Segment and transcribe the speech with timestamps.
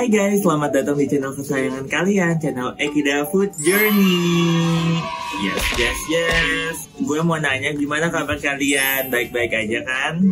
[0.00, 4.96] Hai guys, selamat datang di channel kesayangan kalian, channel Ekida Food Journey.
[5.44, 6.76] Yes, yes, yes.
[7.04, 9.12] Gue mau nanya gimana kabar kalian?
[9.12, 10.24] Baik-baik aja kan?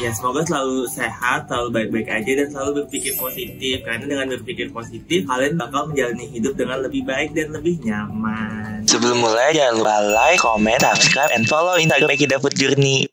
[0.00, 5.28] Ya semoga selalu sehat, selalu baik-baik aja dan selalu berpikir positif Karena dengan berpikir positif,
[5.28, 10.40] kalian bakal menjalani hidup dengan lebih baik dan lebih nyaman Sebelum mulai jangan lupa like,
[10.40, 13.04] comment, subscribe, and follow Instagram Ekida Food Journey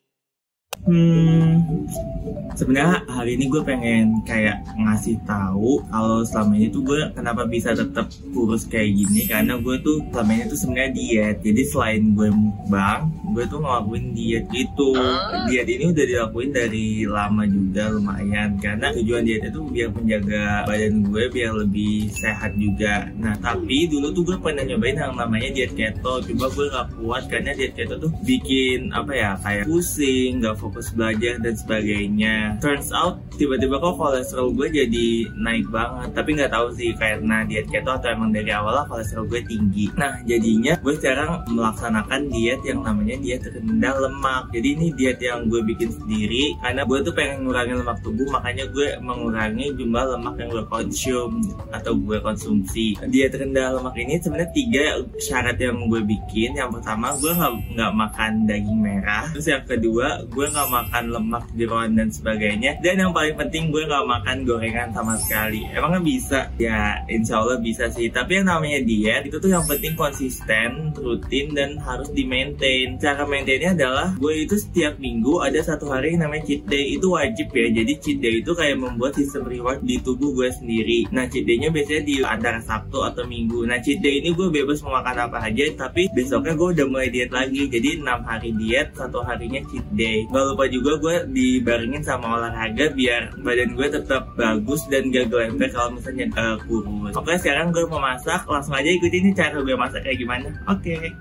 [0.85, 1.34] Hmm,
[2.55, 7.75] sebenarnya hari ini gue pengen kayak ngasih tahu kalau selama ini tuh gue kenapa bisa
[7.75, 11.37] tetap kurus kayak gini karena gue tuh selama ini tuh sebenarnya diet.
[11.43, 14.89] Jadi selain gue mukbang gue tuh ngelakuin diet itu
[15.51, 18.55] diet ini udah dilakuin dari lama juga lumayan.
[18.63, 23.11] Karena tujuan diet itu biar menjaga badan gue biar lebih sehat juga.
[23.19, 26.23] Nah tapi dulu tuh gue pernah nyobain yang namanya diet keto.
[26.23, 30.95] Coba gue gak kuat karena diet keto tuh bikin apa ya kayak pusing gak fokus
[30.95, 36.09] belajar dan sebagainya turns out tiba-tiba kok kolesterol gue jadi naik banget.
[36.15, 39.91] Tapi nggak tahu sih karena diet keto atau emang dari awal kolesterol gue tinggi.
[39.99, 44.43] Nah jadinya gue sekarang melaksanakan diet yang namanya diet rendah lemak.
[44.55, 48.27] Jadi ini diet yang gue bikin sendiri karena gue tuh pengen ngurangin lemak tubuh.
[48.31, 51.31] Makanya gue mengurangi jumlah lemak yang gue konsum
[51.75, 52.95] atau gue konsumsi.
[53.11, 54.85] Diet rendah lemak ini sebenarnya tiga
[55.19, 56.55] syarat yang gue bikin.
[56.55, 57.31] Yang pertama gue
[57.75, 59.27] nggak makan daging merah.
[59.35, 62.83] Terus yang kedua gue nggak makan lemak jeroan dan sebagainya sebagainya.
[62.83, 65.63] Dan yang paling penting gue nggak makan gorengan sama sekali.
[65.71, 66.39] Emangnya bisa?
[66.59, 68.11] Ya insya Allah bisa sih.
[68.11, 73.23] Tapi yang namanya diet itu tuh yang penting konsisten rutin dan harus di maintain cara
[73.23, 76.99] maintainnya adalah gue itu setiap minggu ada satu hari yang namanya cheat day.
[76.99, 77.71] Itu wajib ya.
[77.71, 81.07] Jadi cheat day itu kayak membuat sistem reward di tubuh gue sendiri.
[81.15, 83.63] Nah cheat day-nya biasanya di antara Sabtu atau Minggu.
[83.63, 87.07] Nah cheat day ini gue bebas mau makan apa aja tapi besoknya gue udah mulai
[87.07, 87.71] diet lagi.
[87.71, 90.27] Jadi enam hari diet satu harinya cheat day.
[90.27, 95.69] Gak lupa juga gue dibarengin sama olahraga biar badan gue tetap bagus dan gak gelemper
[95.69, 97.13] kalau misalnya uh, kurus.
[97.13, 100.49] Oke sekarang gue mau masak, langsung aja ikutin cara gue masak kayak gimana.
[100.71, 100.95] Oke.
[100.97, 101.13] Okay.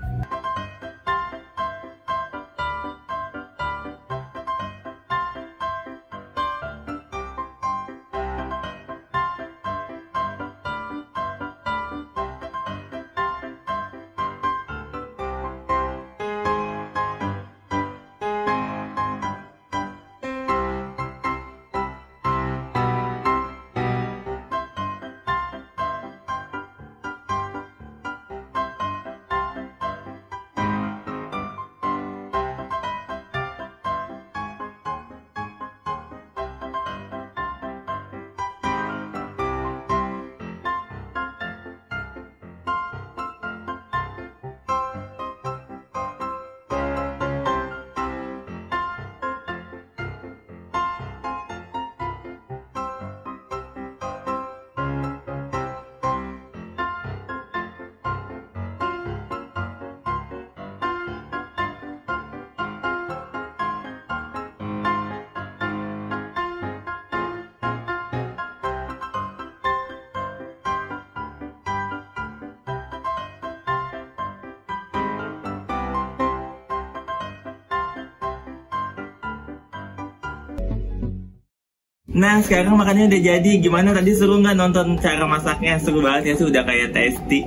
[82.15, 83.51] Nah sekarang makannya udah jadi.
[83.59, 85.75] Gimana tadi seru nggak nonton cara masaknya?
[85.83, 87.43] Seru banget ya sudah kayak tasty.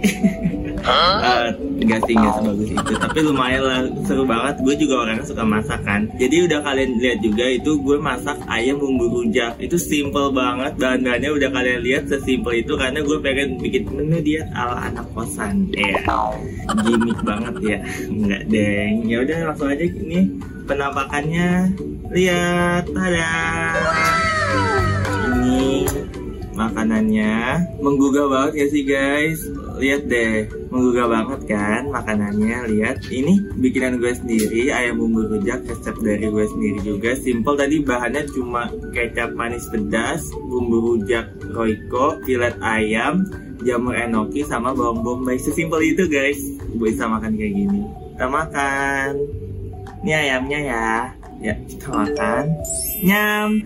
[0.84, 1.48] Uh,
[1.88, 2.92] Gak sih gak sebagus itu.
[3.00, 3.80] Tapi lumayan lah.
[4.04, 4.60] Seru banget.
[4.60, 6.04] Gue juga orangnya suka masak kan.
[6.20, 9.56] Jadi udah kalian lihat juga itu gue masak ayam bumbu rujak.
[9.56, 10.76] Itu simple banget.
[10.76, 15.70] Bahan-bahannya udah kalian lihat sesimpel itu Karena gue pengen bikin menu diet ala anak kosan.
[15.72, 16.30] Ya yeah.
[16.84, 17.78] Gimik banget ya.
[18.10, 18.94] Enggak deng.
[19.08, 20.20] Ya udah langsung aja ini
[20.68, 21.72] Penampakannya.
[22.12, 23.32] Lihat Tada!
[23.88, 24.07] ini
[26.58, 27.62] makanannya.
[27.78, 29.38] Menggugah banget ya sih guys?
[29.78, 32.66] Lihat deh menggugah banget kan makanannya.
[32.74, 37.14] Lihat ini bikinan gue sendiri ayam bumbu rujak resep dari gue sendiri juga.
[37.14, 43.22] Simple tadi bahannya cuma kecap manis pedas bumbu rujak roiko filet ayam
[43.62, 45.38] jamur enoki sama bawang bombay.
[45.38, 46.38] Sesimpel itu guys
[46.74, 47.82] bisa makan kayak gini.
[48.18, 49.08] Kita makan.
[50.02, 50.90] Ini ayamnya ya.
[51.38, 52.44] Ya kita makan.
[53.06, 53.62] Nyam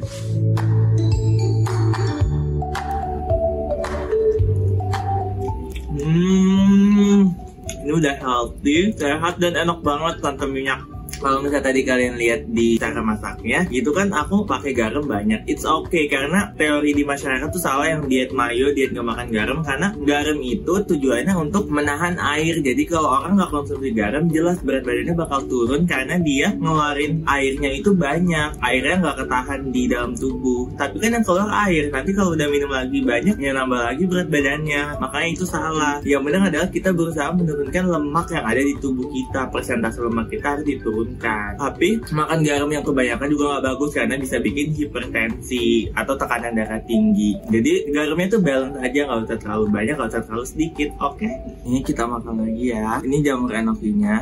[7.93, 10.92] udah healthy, sehat dan enak banget tanpa minyak.
[11.23, 15.47] Kalau misalnya tadi kalian lihat di cara masaknya itu kan aku pakai garam banyak.
[15.47, 19.59] It's okay karena teori di masyarakat tuh salah yang diet mayo diet nggak makan garam
[19.63, 22.59] karena garam itu tujuannya untuk menahan air.
[22.59, 27.71] Jadi kalau orang nggak konsumsi garam jelas berat badannya bakal turun karena dia ngeluarin airnya
[27.71, 28.59] itu banyak.
[28.59, 30.75] Airnya nggak ketahan di dalam tubuh.
[30.75, 34.27] Tapi kan yang keluar air nanti kalau udah minum lagi banyak ya nambah lagi berat
[34.27, 34.99] badannya.
[34.99, 36.03] Makanya itu salah.
[36.03, 39.47] Yang benar adalah kita berusaha menurunkan lemak yang ada di tubuh kita.
[39.55, 44.37] Persentase lemak kita harus diturunkan tapi makan garam yang kebanyakan juga nggak bagus karena bisa
[44.39, 47.37] bikin hipertensi atau tekanan darah tinggi.
[47.51, 51.29] Jadi garamnya tuh balance aja nggak usah terlalu banyak nggak usah terlalu sedikit oke?
[51.69, 53.03] Ini kita makan lagi ya.
[53.03, 54.17] Ini jamur enokinya.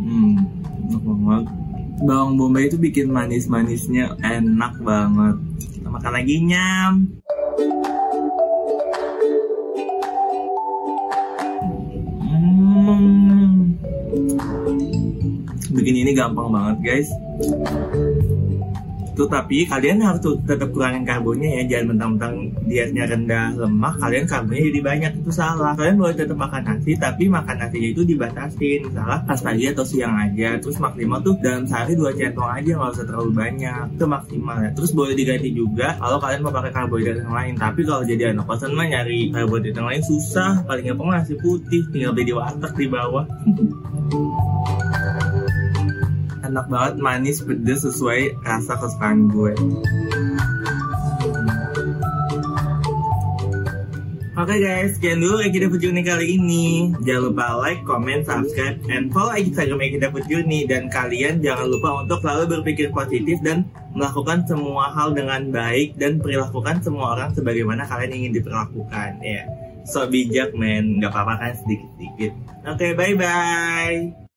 [0.00, 0.60] Hmm
[0.90, 1.44] enak banget.
[2.00, 5.36] Bawang bombay itu bikin manis-manisnya enak banget.
[5.76, 7.20] Kita makan lagi nyam
[15.70, 17.08] bikin ini gampang banget guys.
[19.20, 21.76] Tuh tapi kalian harus tetap kurangin karbonnya ya.
[21.76, 22.34] Jangan mentang-mentang
[22.64, 25.12] dietnya rendah lemak kalian karbonnya jadi banyak.
[25.20, 25.76] Itu salah.
[25.76, 28.88] Kalian boleh tetap makan nasi tapi makan nasinya itu dibatasin.
[28.88, 30.56] Misalnya pas pagi atau siang aja.
[30.62, 33.84] Terus maksimal tuh dalam sehari dua centong aja nggak usah terlalu banyak.
[33.98, 34.70] Itu maksimal ya.
[34.72, 37.54] Terus boleh diganti juga kalau kalian mau pakai karbohidrat yang lain.
[37.60, 40.64] Tapi kalau jadi anak kosan mah nyari karbohidrat yang lain susah.
[40.64, 41.84] Paling gampang nasi putih.
[41.92, 43.28] Tinggal beli di warteg di bawah
[46.50, 49.54] enak banget manis pedes sesuai rasa kesukaan gue
[54.40, 56.96] Oke guys, sekian dulu Eki Dapat Journey kali ini.
[57.04, 60.64] Jangan lupa like, comment, subscribe, and follow Instagram Eki Dapat Journey.
[60.64, 66.24] Dan kalian jangan lupa untuk selalu berpikir positif dan melakukan semua hal dengan baik dan
[66.24, 69.20] perilakukan semua orang sebagaimana kalian ingin diperlakukan.
[69.20, 69.44] Ya,
[69.84, 72.32] so bijak men, nggak apa-apa kan sedikit-sedikit.
[72.64, 74.29] Oke, bye-bye.